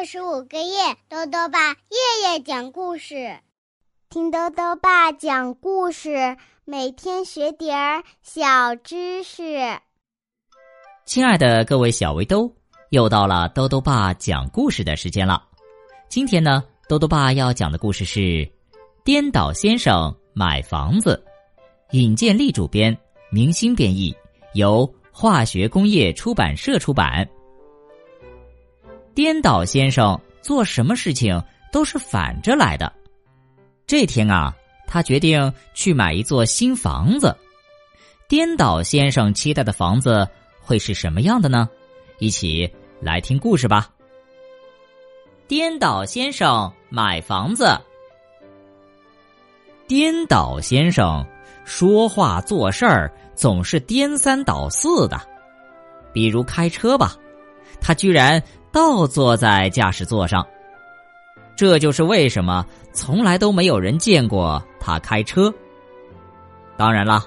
[0.00, 3.38] 六十五个月，豆豆爸夜夜讲故事，
[4.08, 9.58] 听豆豆爸讲故事，每天学点儿小知识。
[11.04, 12.50] 亲爱的各位小围兜，
[12.88, 15.42] 又到了豆豆爸讲故事的时间了。
[16.08, 18.20] 今天呢，豆豆爸要讲的故事是
[19.04, 21.22] 《颠倒先生买房子》，
[21.94, 22.96] 尹建莉主编，
[23.30, 24.16] 明星编译，
[24.54, 27.28] 由化学工业出版社出版。
[29.22, 31.38] 颠倒先生做什么事情
[31.70, 32.90] 都是反着来的。
[33.86, 37.36] 这天啊，他决定去买一座新房子。
[38.28, 40.26] 颠倒先生期待的房子
[40.58, 41.68] 会是什么样的呢？
[42.18, 42.66] 一起
[42.98, 43.90] 来听故事吧。
[45.46, 47.78] 颠倒先生买房子。
[49.86, 51.22] 颠倒先生
[51.66, 55.20] 说话做事儿总是颠三倒四的，
[56.10, 57.14] 比如开车吧，
[57.82, 58.42] 他居然。
[58.72, 60.46] 倒坐在驾驶座上，
[61.56, 65.52] 这就是为什么从来都没有人见过他开车。
[66.76, 67.24] 当然了，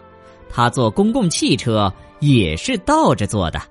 [0.49, 3.61] 他坐公共汽车也是倒着坐的。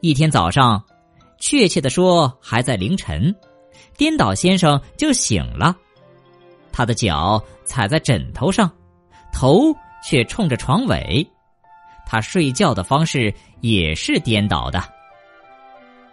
[0.00, 0.82] 一天早上，
[1.38, 3.34] 确切的说还在凌晨，
[3.96, 5.76] 颠倒先生就醒了，
[6.72, 8.68] 他的脚踩在枕头上，
[9.32, 11.24] 头却冲着床尾，
[12.04, 14.82] 他睡觉的方式也是颠倒的。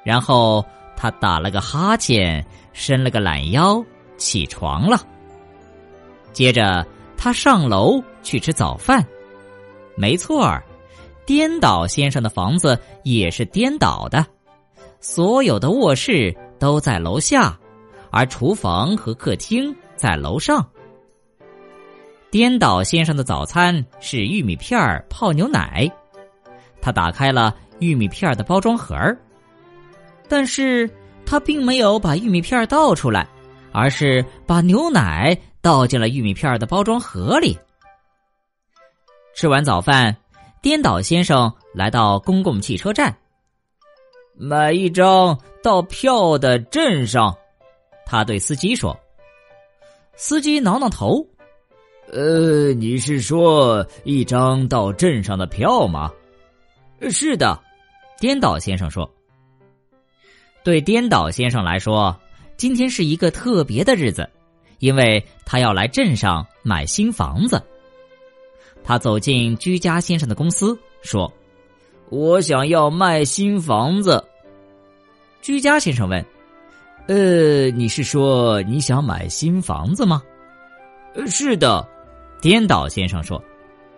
[0.03, 3.83] 然后他打了个哈欠，伸了个懒腰，
[4.17, 4.99] 起床了。
[6.31, 6.85] 接着
[7.17, 9.05] 他上楼去吃早饭。
[9.95, 10.63] 没错儿，
[11.25, 14.25] 颠倒先生的房子也是颠倒的，
[15.01, 17.57] 所有的卧室都在楼下，
[18.09, 20.65] 而厨房和客厅在楼上。
[22.31, 25.91] 颠倒先生的早餐是玉米片泡牛奶，
[26.79, 29.17] 他打开了玉米片的包装盒儿。
[30.29, 30.89] 但是
[31.25, 33.27] 他并没有把玉米片倒出来，
[33.71, 37.57] 而是把牛奶倒进了玉米片的包装盒里。
[39.35, 40.15] 吃完早饭，
[40.61, 43.17] 颠倒先生来到公共汽车站，
[44.35, 47.35] 买一张到票的镇上。
[48.05, 48.97] 他对司机说
[50.15, 51.25] ：“司机挠挠头，
[52.11, 56.11] 呃，你是说一张到镇上的票吗
[57.09, 57.59] ？”“是的。”
[58.19, 59.09] 颠倒先生说。
[60.63, 62.15] 对颠倒先生来说，
[62.57, 64.29] 今天是一个特别的日子，
[64.79, 67.61] 因为他要来镇上买新房子。
[68.83, 71.31] 他走进居家先生的公司，说
[72.09, 74.23] ：“我想要卖新房子。”
[75.41, 76.23] 居家先生问
[77.07, 80.21] ：“呃，你是说你想买新房子吗
[81.27, 81.87] ？”“是的。”
[82.41, 83.41] 颠倒先生说。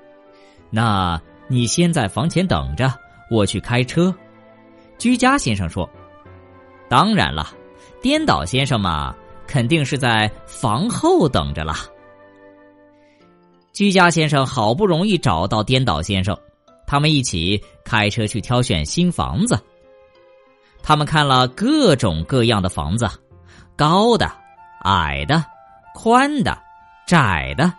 [0.70, 2.94] “那你先在房前等着，
[3.30, 4.14] 我去开车。”
[5.00, 5.90] 居家先生说。
[6.92, 7.48] 当然了，
[8.02, 9.16] 颠倒先生嘛，
[9.48, 11.74] 肯定是在房后等着了。
[13.72, 16.38] 居家先生好不容易找到颠倒先生，
[16.86, 19.58] 他们一起开车去挑选新房子。
[20.84, 23.10] 他们看了各种各样的房子，
[23.78, 24.30] 高的、
[24.84, 25.42] 矮的、
[25.96, 26.58] 宽的、
[27.08, 27.72] 窄的，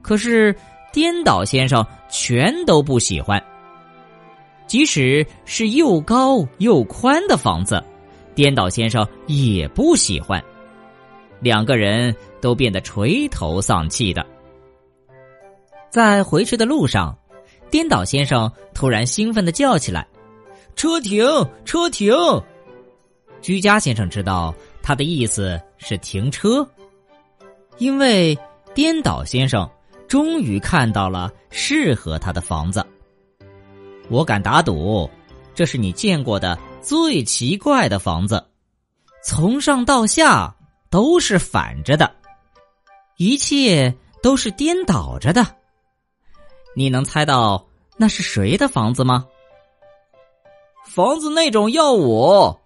[0.00, 0.56] 可是
[0.90, 3.44] 颠倒先生全都不喜欢。
[4.66, 7.84] 即使是又高又宽的房子。
[8.38, 10.40] 颠倒先生也不喜欢，
[11.40, 14.24] 两个人都变得垂头丧气的。
[15.90, 17.18] 在回去的路上，
[17.68, 20.06] 颠倒先生突然兴奋的叫起来
[20.76, 21.26] ：“车停，
[21.64, 22.14] 车停！”
[23.42, 24.54] 居家先生知道
[24.84, 26.64] 他的意思是停车，
[27.78, 28.38] 因为
[28.72, 29.68] 颠倒先生
[30.06, 32.86] 终于看到了适合他的房子。
[34.08, 35.10] 我敢打赌，
[35.56, 36.56] 这是你见过的。
[36.88, 38.46] 最奇怪的房子，
[39.22, 40.56] 从上到下
[40.88, 42.16] 都是反着的，
[43.18, 45.46] 一切都是颠倒着的。
[46.74, 47.68] 你能猜到
[47.98, 49.26] 那是谁的房子吗？
[50.86, 52.58] 房子那种要我，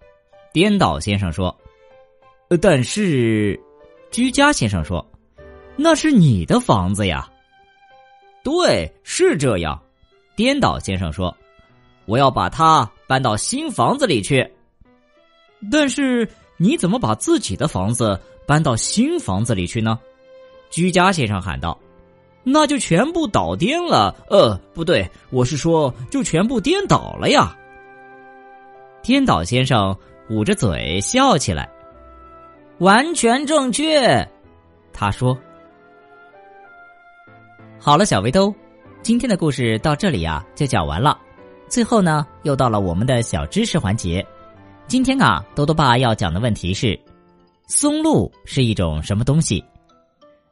[0.53, 1.53] 颠倒先生说。
[2.61, 3.59] 但是，
[4.09, 5.05] 居家先生说，
[5.75, 7.29] 那是你的房子呀。
[8.41, 9.83] 对，是这样。
[10.37, 11.35] 颠倒先生说，
[12.05, 12.89] 我要把它。
[13.07, 14.49] 搬到新房子里去，
[15.71, 16.27] 但是
[16.57, 19.99] 你怎么把自己的房子搬到新房子里去呢？
[20.69, 21.77] 居家先生喊道
[22.43, 27.55] ：“那就全部倒颠了。”呃，不对，我是说，就全部颠倒了呀。
[29.01, 29.95] 颠倒先生
[30.29, 31.69] 捂着嘴笑起来，
[32.79, 34.27] 完全正确，
[34.91, 35.37] 他说
[37.77, 38.53] ：“好了，小围兜，
[39.01, 41.19] 今天的故事到这里呀，就讲完了。”
[41.73, 44.23] 最后呢，又到了我们的小知识环节。
[44.85, 46.99] 今天啊，多多爸要讲的问题是：
[47.65, 49.65] 松露是一种什么东西？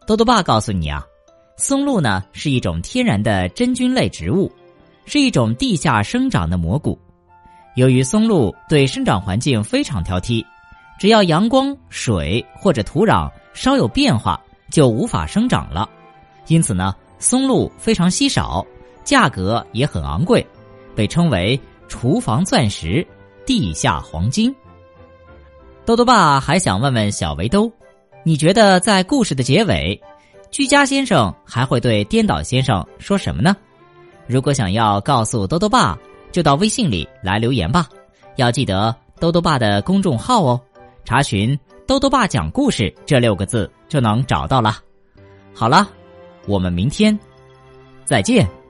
[0.08, 1.06] 多多爸告诉你啊，
[1.58, 4.52] 松露呢是一种天然的真菌类植物，
[5.06, 6.98] 是一种地下生长的蘑菇。
[7.76, 10.44] 由于松露对生长环境非常挑剔，
[10.98, 14.42] 只要阳光、水或者土壤稍有变化，
[14.72, 15.88] 就无法生长了。
[16.48, 18.66] 因此呢，松露非常稀少，
[19.04, 20.44] 价格也很昂贵，
[20.96, 23.06] 被称为“厨房钻石
[23.46, 24.54] ”“地下黄金”。
[25.86, 27.72] 豆豆爸还想问问小围兜，
[28.24, 30.00] 你觉得在故事的结尾，
[30.52, 33.56] 居家先生还会对颠倒先生说什么呢？
[34.28, 35.98] 如果想要告诉豆豆爸，
[36.32, 37.88] 就到微信里来留言吧。
[38.36, 40.62] 要记得豆豆爸的公众号哦，
[41.04, 44.78] 查询“豆豆爸讲故事”这六个字就能找到了。
[45.54, 45.88] 好了。
[46.48, 47.18] 我们明天
[48.04, 48.61] 再见。